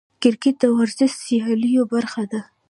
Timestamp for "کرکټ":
0.21-0.55